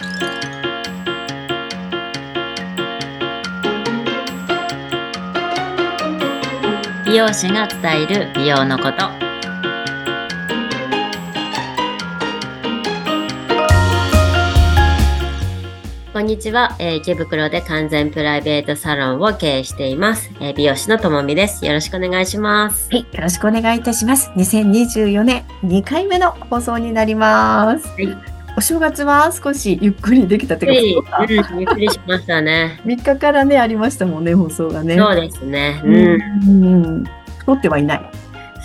[0.00, 0.06] 美
[7.16, 9.10] 容師が伝える美容のこと。
[16.12, 21.66] こんにちは、えー池袋で完全プライベートサロンを経営しています、えー美容師のともみです。
[21.66, 22.88] よろしくお願いします。
[22.90, 24.30] はい、よろしくお願いいたします。
[24.36, 27.86] 2024年2回目の放送になります。
[27.88, 34.96] はいお正月は少しゆっくりできたってゆっか、うんゆっくりしましたね 3日からね、ありましたもんね、放送がね。
[34.96, 37.04] そうですねううんん。
[37.38, 38.10] 太ってはいない。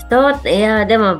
[0.03, 1.17] 太っていやでも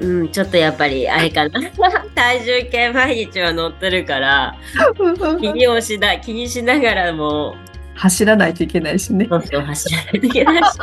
[0.00, 1.60] うんちょっとやっぱりあれかな
[2.16, 4.56] 体重計毎日は乗ってるから
[5.40, 7.54] 気にをしな気にしながらも
[7.94, 9.26] 走らないといけないしね。
[9.28, 10.78] そうそう走らないといけないし。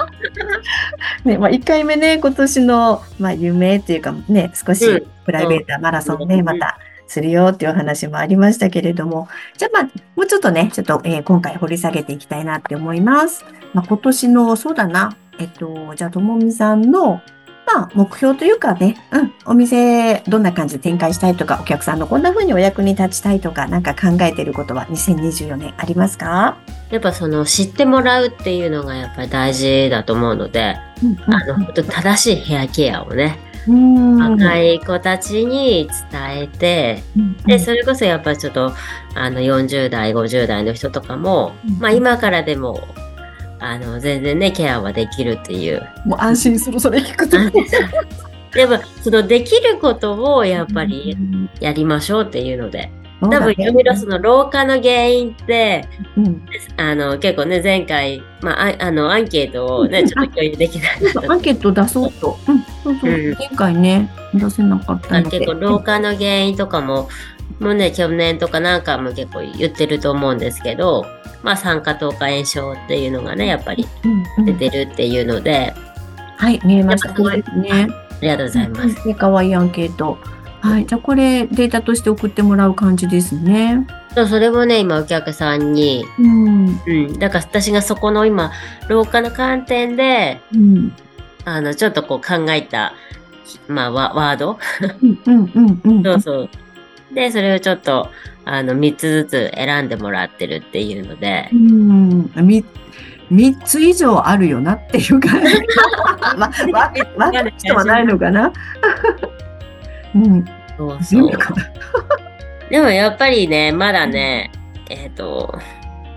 [1.26, 5.06] ね、まあ、1回目ね、今年の、まあ、夢っていうかね、少しうん。
[5.26, 6.46] プライベートなマラソンね、うん。
[6.46, 9.28] またするよっていうお話もありましたけれども、
[9.58, 13.46] じゃあまあ、もうちょっとね、ちょっと、えー今回掘り下げていきたいなって思います。
[13.74, 17.22] まあ、今年の、そうだな、えっと、じゃあ、ともみさんの、
[17.68, 26.58] まあ、目標というかね、うん、お店、どんな感じで展開したいとか、お客さんのこんな風にお役に立ちたいとか、なんか考えてることは2024年ありますか？
[26.90, 38.74] やっぱその知ってもらうっていうのがやっぱり大事だと思うので、うんあの正しいヘアケアをね、うん、若い子たちに伝えて、うんでそれこそやっぱりちょっと
[39.14, 41.80] あの40代50代の人とかも、うん。
[41.80, 42.82] まあ今からでも
[43.60, 45.82] あの全然ねケアはできるっていう。
[46.06, 47.38] もう安心する、それ聞くと。
[48.52, 51.16] でもそのできることをやっぱり
[51.60, 56.46] やりましょうっていうので、多分いろいろその老化の原因ってうん
[56.78, 62.40] あの結構ね前回、まあ、ああのアンケートをねちょっと共有できなかったアンケート出そうと。
[62.48, 63.12] うん、そうそう。
[63.12, 65.40] うん前回ね、出せなかったので。
[65.40, 67.10] 結構老化の原因とかも、
[67.60, 71.06] もうね、去年とかなんかも結構言ってると思うんですけど、
[71.44, 75.74] まあ酸化糖化炎症っていうのがね、やっぱりうんうん出てるっていうので、
[76.38, 77.14] はい、見えました。
[77.14, 77.88] ね。
[78.12, 78.90] ありがとうございます。
[78.96, 79.14] す。
[79.16, 80.18] かわいいアンケート。
[80.62, 83.88] はい、じゃあこれデータとして送ってもらう感じですね。
[84.14, 86.82] そうそれもね、今お客さんに、うん。
[86.86, 88.52] うん、だから私がそこの今、
[88.90, 90.94] 老化の観点で、うん。
[91.46, 92.94] あの、ちょっとこう考えた、
[93.70, 94.60] まあ、ワワード？
[95.02, 96.04] うんうんうん。
[96.04, 96.50] そうそう。
[97.14, 98.10] で、それをちょっと、
[98.46, 102.32] あの、3つずつ選んでもらってるっていうのでう、ん。
[102.36, 102.64] み
[103.30, 105.54] 三つ以上あるよなっていう感じ。
[106.38, 108.52] ま、わけ、わける人はないのかな。
[110.16, 110.46] うん。
[110.78, 111.32] そうそう。
[112.70, 114.52] でもやっぱりね、まだね、
[114.90, 115.54] えっ、と、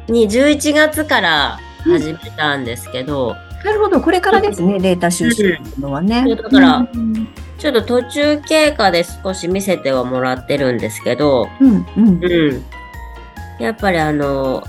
[0.09, 6.25] に11月から始めたんですけど、なるほど、これからですね、データ収集っていうのはね。
[6.27, 7.29] そうだからうん
[7.63, 12.25] ちょっと途中経過で少し見せてはもらってるんですけど、うんうん。
[12.25, 12.65] うん。
[13.63, 14.65] やっぱりあの、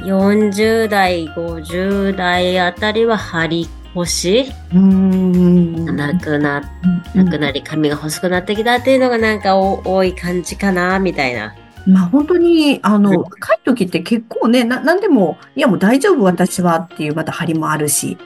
[0.00, 5.96] 40代、50代あたりは張り腰うん。
[5.96, 6.70] なくな、
[7.14, 7.24] うん。
[7.24, 11.54] なくなり髪が細くなってきたっていうのがなんかお多い感じかな、みたいな。
[11.86, 13.02] まあ本当に、あうん。
[13.02, 18.18] の、若い時って結構ね、な、なんでも、いやもう大丈夫私はっていうまた張りもあるし、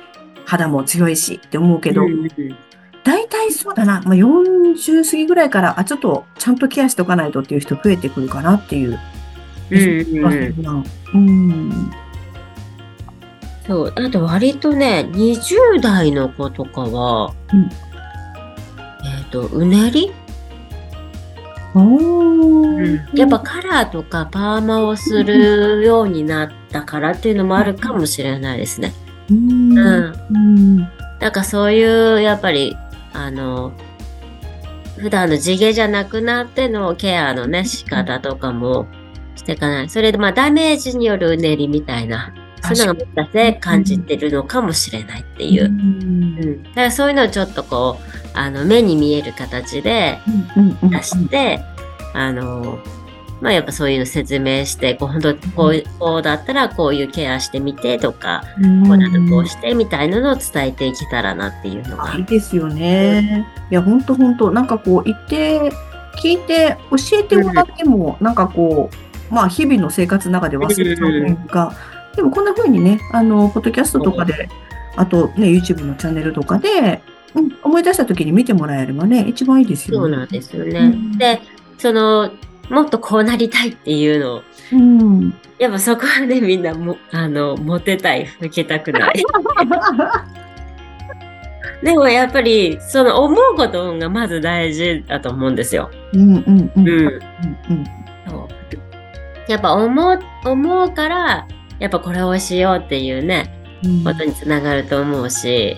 [0.47, 2.57] 肌も強いしって思うけど、うんうん
[3.05, 8.99] 大体そうだな、まあ40過ぎぐらいから、あ、ちょっとちゃんとケアしておかないとっていう人増えてくるかなっていう。
[9.71, 9.81] うん
[10.19, 11.91] うんうん。
[13.67, 13.93] そう。
[13.97, 17.71] あと割とね、20代の子とかは、うん
[19.05, 20.13] えっ、と、うねり、
[21.75, 28.93] おーやっぱカラーとかパーマをするようになったからっていうのもあるかもしれないですね。
[29.31, 29.79] うん。
[29.79, 30.37] うん。
[30.37, 30.77] うん。
[31.21, 32.77] なんかそういう、やっぱり、
[33.13, 33.73] あの、
[34.99, 38.87] 普段の地毛じゃなくなってのケアのね、仕方とかも
[39.35, 39.89] していかない。
[39.89, 45.67] それでまあダメージによるうねりみたいな、そういうのがもしかして感じてるのかもしれないっていう。
[45.67, 45.73] うん。
[45.73, 50.19] うん、だからそういうのをちょっとこうあの目に見える形で
[50.57, 50.79] うん。
[50.83, 50.91] うん。
[50.91, 51.61] 出して、
[52.15, 52.79] あの
[53.43, 62.25] まあやっぱそういうの説明してこう本当こうこうだったらこういうケアしてみてとか、うんこうだとこうしてみたいなのを伝えていけたらなっていうのがいい。
[62.25, 63.45] ですよね。
[63.69, 65.73] いや、ほんとほんと、なんかこう、言って、
[66.23, 68.91] 聞いて、教えてもらっても、なんかこ
[69.31, 71.75] う、まあ、日々の生活の中で忘れちゃうというか、
[72.15, 74.49] でもこんな風にね、あの、ポッドキャストとかで、
[74.97, 77.03] あとね、YouTube のチャンネルとかで、
[77.35, 80.15] うん、思い出した時に見てもらえればね、一番いいですよね。
[80.15, 80.79] そうなんですよね。
[80.79, 81.41] うんで
[81.79, 82.31] その
[82.71, 84.43] もっとこうなりたいっていうのを
[84.73, 85.35] うん。
[85.59, 89.25] やっぱそこはねみんなもあのモテたい老けたくない。
[91.83, 95.91] でもやっぱりその思うことがまず大事だと思うんですよ。
[96.13, 96.89] うんうんうん。
[96.89, 97.21] うんうん
[97.71, 97.89] うん。
[99.49, 101.47] やっぱ思う、思うから、
[101.79, 105.77] やっぱこれをしようっていうね、うんことにつながると思うし、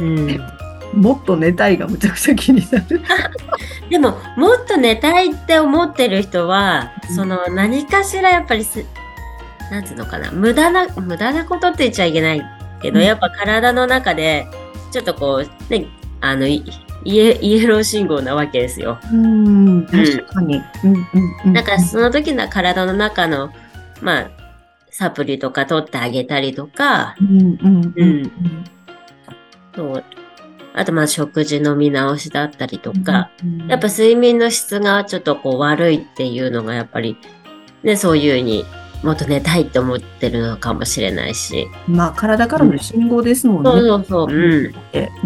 [0.00, 0.40] うん。
[0.94, 3.00] もっと寝たいがむちゃくちゃ気になる。
[3.94, 8.84] でも、もっと寝たいって思ってる人は、うんその何かしらやっぱりす、
[9.70, 12.42] なんつうのかな、無駄な、無駄なことって言っちゃいけない
[12.82, 14.48] けど、うんやっぱ体の中で、
[14.90, 15.86] ちょっとこう、ね、
[16.20, 16.64] あの、い
[17.04, 18.98] イエイエロー信号なわけですよ。
[19.12, 20.60] うん、確かに。
[20.82, 21.04] うんうん
[21.44, 21.52] うん。
[21.52, 23.52] だからその時の体の中の、
[24.02, 24.30] まあ、
[24.90, 28.64] サプリとか取ってあげたりとか、うんうんうんうん。
[29.76, 30.04] そう
[30.74, 37.16] あとまあ食事の見直しだったりとか、うん、やっぱ睡眠の質がちょっとこう悪いっていうのがやっぱり、
[37.84, 38.64] ね、そういうふうに
[39.04, 41.68] もっと寝たいって思ってるのかもしれないし。
[41.86, 43.70] まあ、体からの信号ですもんね。
[43.70, 44.34] そうそうそう。
[44.34, 44.72] う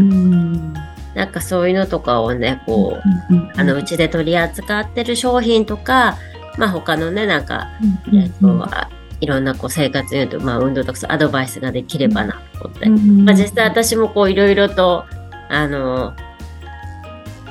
[0.00, 0.02] ん。
[0.02, 0.72] うん。
[1.14, 2.98] なんかそういうのとかをね、こ
[3.30, 6.18] う、うん、あの、うちで取り扱ってる商品とか、
[6.58, 7.68] まあ他のね、なんか、
[8.10, 8.90] うん、えっと、あ
[9.20, 12.86] いろんなこう生活運動、まあ運動とかアドバイスができればなと思って。
[12.88, 15.04] うんまあ実際私もこういろいろと、
[15.48, 16.14] あの、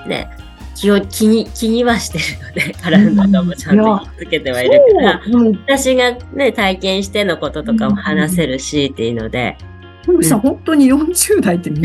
[0.07, 0.29] ね、
[0.75, 9.57] 気を気に、気にはしてるので、体の中もちゃんとつけてはいるから、そう、うん、私がね、体験してのこととかも話せるしっていうので、
[10.05, 11.81] ふみさん、本当に40代ってね。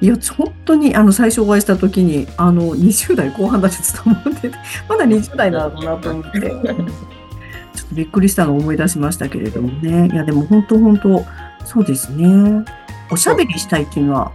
[0.00, 4.56] いや、本当に、あの、最初お会いした時に、あの、20代後半だってと思ってて、
[4.88, 6.62] まだ20代なのかなと思って、ちょっ
[7.88, 10.08] とびっくりしたのを思い出しましたけれどもね。
[10.12, 11.24] いや、でも本当本当、
[11.64, 12.64] そうですね。
[13.10, 14.32] おしゃべりしたいっていうのは、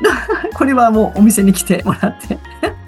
[0.54, 2.38] これはもうお店に来てもらって。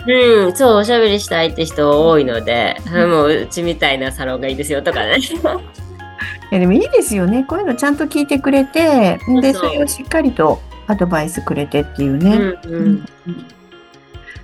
[0.06, 5.16] うん、そう、おしゃべりしたいって人多いので、もううちみたいなサロンがいいですよとかね。
[5.18, 7.44] いや、でもいいですよね。
[7.44, 12.36] こういうのちゃんと聞いてくれて、で、それをしっかりとアドバイスくれてっていううね。
[12.36, 13.06] んうん。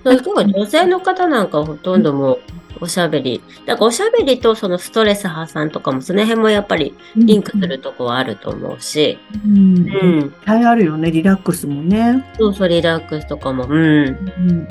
[0.05, 2.41] そういう人が女性の方なんかほとんどもう
[2.81, 3.43] おしゃべり。
[3.67, 9.19] だからおしゃべりとそのストレス発散とかもその辺もやっぱりリンクするとこはあると思うし。
[9.45, 9.53] うん。
[9.53, 10.19] ううん。
[10.21, 10.35] ん。
[10.45, 12.25] 対あるよね、リラックスもね。
[12.39, 13.65] そうそう、リラックスとかも。
[13.65, 13.73] うん。
[13.75, 14.69] うん。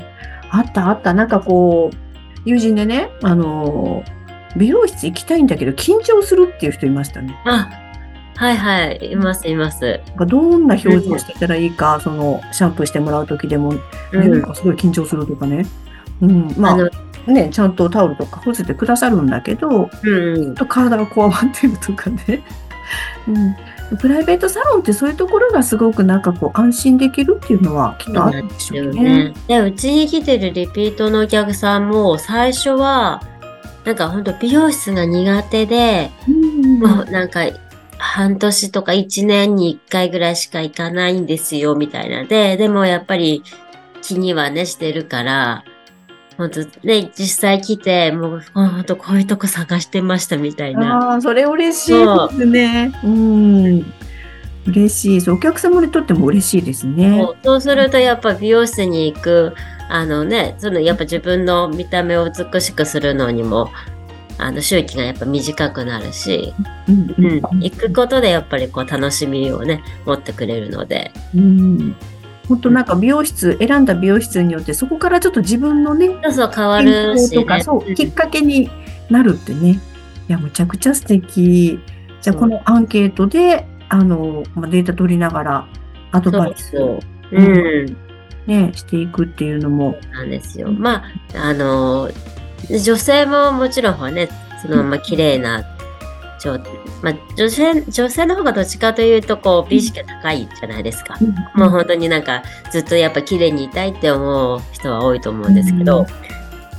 [0.50, 1.12] あったあった。
[1.14, 1.96] なんかこう、
[2.44, 4.02] 友人でね、あの、
[4.56, 7.38] 美容室行きたいんだけど緊張するっていう人いましたね。
[7.44, 7.68] あ、
[8.36, 9.10] はいはい。
[9.12, 10.00] います、います。
[10.26, 13.80] どんな表情してたらいいか、その、シャンプーしてもらう時でも、ね、
[14.12, 14.54] うん。
[14.54, 15.66] すごい緊張するとかね。
[16.22, 16.54] うん。
[16.56, 16.90] まあの、あ、
[17.28, 20.54] ね、ちゃんとタオルとか干せてくださるんだけど、うん。
[20.54, 22.42] と体がこわばってるとかね。
[23.28, 23.30] う
[23.94, 23.96] ん。
[23.98, 29.02] プライベートサロンってそういうところがすごくなんかこう安心できるっていうのはきっとあるんでしょうね。
[29.02, 29.34] ね。
[29.46, 33.22] で、うちに来てるリピートのお客さんも最初は、
[33.84, 37.40] なんか本当美容室が苦手で、うんもうなんか
[37.98, 43.42] 半年とか1年に1回ぐらいしか行かないんですよみたいなで、でもやっぱり
[44.02, 45.64] 気にはねしてるから、
[46.38, 51.10] 本当ね、実際来て、もう本当こういうとこ探してましたみたいな。
[51.10, 52.92] ああ、それ嬉しいですね。
[53.02, 53.92] うん。
[54.68, 55.20] 嬉しい。
[55.20, 57.30] そう、お客様にとっても嬉しいですねそ。
[57.32, 59.54] うそうするとやっぱ美容室に行く、
[59.88, 63.70] あのね、そのやっぱ自分の見た目を美しくするのにも、
[64.38, 66.54] あの周期がやっぱ短くなるし、
[66.88, 71.10] うんうん、行くことでやっぱりこう楽しみをね、持ってくれるので。
[71.34, 71.96] うん。
[72.48, 77.62] 本当なんか美容室、選んだ美容室によって、そこからちょっと自分のね、そうそう変わ健るし、康とか、ね。
[77.62, 78.70] そう、きっかけに
[79.10, 79.80] なるってね。
[80.28, 81.78] いや、むちゃくちゃ素敵。
[82.22, 85.66] じゃあ、このアンケートで、あの、まあデータ取りながら、
[86.12, 87.00] アドバイスそう。
[87.30, 87.96] うん。
[88.46, 90.72] ね、していくっていうのも、なんですよ。
[90.72, 92.10] まあ、あの、
[92.70, 94.28] 女性ももちろんね、
[94.62, 95.77] そのまま綺麗な状
[97.02, 101.16] まあ、女性、女性の方がどっちかというと、こう、美意識が高いじゃないですか。
[101.54, 106.06] もう本当になんか、ずっとやっぱ綺麗にいたいって思う人は多いと思うんですけど、うん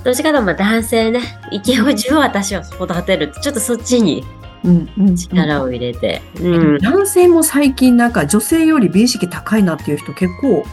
[0.04, 1.20] どっちかというとまあ男性ね、
[1.52, 3.34] イケオジを私は育てる。
[3.42, 4.24] ちょっとそっちに
[4.64, 6.22] うんうん力を入れて。
[6.40, 6.78] うん。
[6.80, 10.64] 男性も最近なんか女性より美意識高いなっていう人結構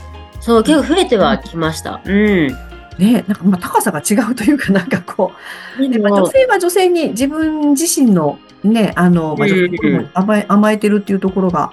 [0.41, 2.01] そう、結構増えてはきました。
[2.05, 2.57] うん。
[2.99, 5.33] ね、なんかまあ高さが違うというかなんかこ
[5.79, 11.73] う、やっぱ女性は女性に自分自身のね、あの、まあ、甘え甘えてるっていうところが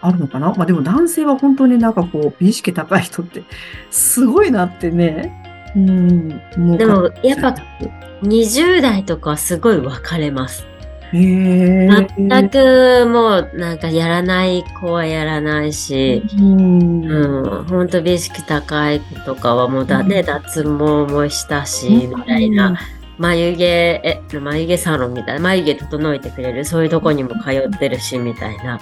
[0.00, 0.52] あるのかな。
[0.54, 3.42] まあでも男性は本当になんかこう美意識高い人って
[3.90, 5.36] すごいなってね。
[5.76, 6.40] うん。
[6.56, 7.54] もうでも、やっぱ、
[8.22, 10.66] 20代とかはすごい分かれます。
[11.12, 17.04] 全くもうなんかやらない子はやらないし、うん。
[17.04, 22.78] うん、ほんと美意識高い子とかはもうだね、うん脱毛もしたし、みたいな。
[23.18, 28.80] 眉毛、え、眉毛サロンみたいな、眉毛整えてくれる、そういうとこにも通ってるし、みたいな。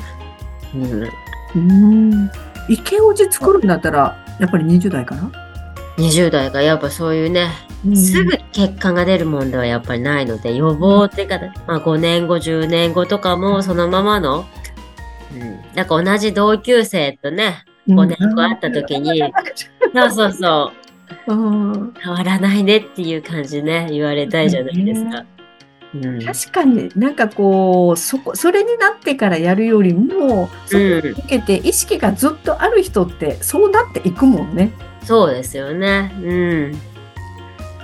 [0.74, 1.08] うん。
[1.56, 2.30] うん。
[2.68, 5.32] 池おじ作るんだったら、やっぱり20代かな
[5.96, 14.46] ？20代がやっぱそういうね、うんすぐ結果が出るもんではやっぱりないので、予防っていうか、まあ5年後、10年後とかもそのままの、
[15.32, 19.22] うん、なんか同じ同級生とね、5年後会った時に、
[19.94, 20.72] そうそうそ
[21.28, 25.24] う、うん変わらないねっていう感じね、言われたいじゃないですか。
[25.94, 26.22] うん。
[26.22, 34.72] 確かになんかこう、そこ、それになってからやるよりも、そこに向けて意識がずっとある人ってそうなっていくもんね。
[35.04, 36.12] そうですよね。
[36.22, 36.80] うん。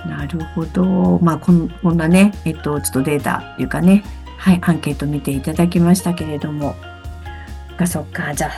[0.07, 1.19] なるほど。
[1.21, 4.03] まあ、こんこんなね、えっと、ちょっとデータっていうかね、
[4.37, 6.75] はい、アンケート見ていただきましたけれども。
[7.77, 8.51] がそっか、じゃあ、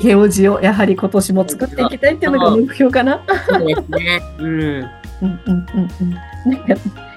[0.00, 3.22] 毛おじをやはり今年も作っていきたいっていうのが目標かな？
[3.48, 4.20] そうですね。
[4.38, 4.48] うん。
[4.48, 4.88] うん
[5.20, 5.66] うんうん
[6.00, 6.10] うん。
[6.50, 6.74] なんか、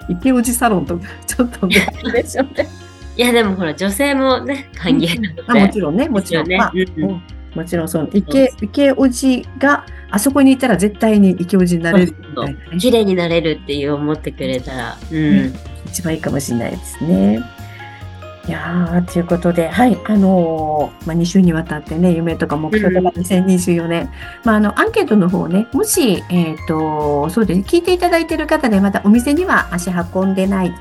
[0.09, 2.67] 池おじサロンとか、ちょっとね、でしょうね。
[3.15, 5.59] いや、でもほら、女性もね、歓迎なのあで。
[5.61, 6.47] もちろんね、もちろん。
[6.47, 7.21] ねまあうんうん
[7.55, 12.79] もちろん、その、池、池おじが、あそこにいたら絶対に池おじになれるみたいなね。
[12.79, 14.97] 綺麗になれるっていう思ってくれたら。
[15.11, 15.53] うん。
[15.87, 17.39] 一番いいかもしれないですね。
[18.45, 24.11] いやー、ということで、はい、あのーまあ、2週にわたってね、夢とか目標とか2024年、
[24.43, 30.73] まあ、あの、アンケートの方ね、もし、えっ、と、そうですね、聞いていただいている方で、またお店には足運んでない、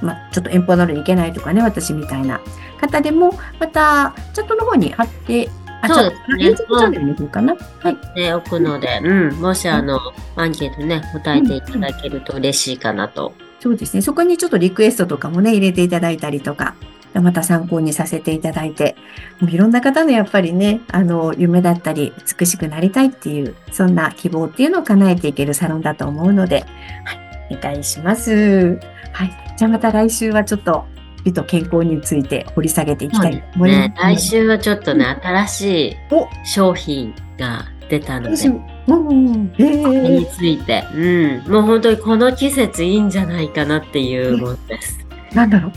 [0.00, 2.40] まあ、ちょっと遠方なのに行けないとかね、私みたいな
[2.80, 7.56] 方でも、また、チャットの方に貼って、あ、そうですねチャンネルの方かな。
[7.80, 7.98] はい。
[8.14, 9.40] で、置くので、うん。
[9.40, 9.98] もし、あの、
[10.36, 13.32] アンケートね、答えていただけると嬉しいかなと。
[13.60, 14.02] そうですね。
[14.02, 16.74] そこにちょっとリクエストとかもね、入れていただいたりとか、
[17.14, 18.96] また参考にさせていただいて、
[19.40, 26.64] もういろんな方のやっぱりね、あの、夢だったり、美しくなりたいっていう、そんな希望っていうのを叶えていけるサロンだと思うので、
[27.04, 27.12] は
[27.50, 28.80] い、お願いします。
[29.12, 29.30] はい。
[29.56, 30.86] じゃあまた来週はちょっと、
[31.24, 33.88] 美と健康について掘り下げていきたいと思います。
[33.88, 38.48] ね、来週はちょっとね、新しいお商品が出たので
[38.86, 41.52] うん、えこれーについて、うん。
[41.52, 44.98] もう本当にこの季節いいんじゃないかなっていうものです。
[45.34, 45.72] なんだろう。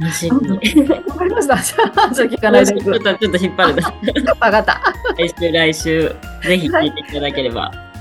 [0.00, 0.88] 楽しみに。
[0.88, 1.56] わかりました。
[1.56, 3.94] じゃあ、じゃあ聞かないでちょっと、ちょっと引っ張るな。
[4.40, 4.80] わかった。
[5.16, 7.60] 来週、来週、ぜひ聞いていただければ。
[7.60, 7.91] はい。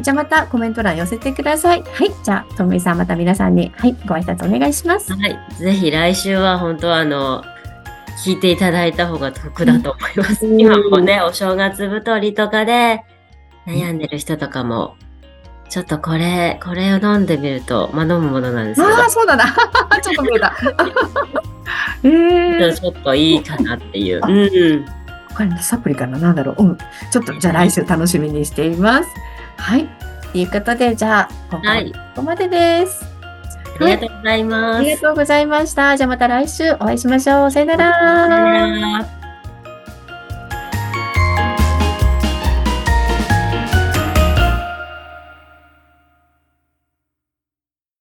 [0.00, 1.82] じゃあまたコメント欄寄せてください。
[1.82, 2.10] はい。
[2.22, 5.12] じゃあ、ともみさんまた皆さんに、はい、ご挨拶お願いします。
[5.12, 5.38] はい。
[5.56, 7.44] ぜひ来週は本当あの、
[8.24, 10.46] 聞いていただいた方が得だと思います。
[10.46, 13.04] うん今もね、お正月太りとかで
[13.66, 14.96] 悩んでる人とかも、
[15.68, 19.44] ちょっとこれ、これを飲んでみると、まあ飲むものなんですけど、ああ、そうだな。
[20.02, 20.54] ちょっと見えた。
[22.02, 24.20] ええちょっといいかなっていう。
[24.26, 24.86] うん。
[25.36, 26.18] これサプリかな？
[26.18, 26.64] なんだろう。
[26.64, 26.78] うん。
[27.10, 29.08] ちょっと、じゃあ来週楽しみにしています。
[29.58, 29.88] はい。
[30.32, 33.04] ということで、じゃあ、今回はここまでです。
[33.80, 34.84] ありがとうございあます。
[34.84, 35.96] りがとうございました。
[35.96, 37.50] じゃあまた来週お会いしましょう。
[37.50, 38.28] さよなさよら。
[38.28, 39.17] なら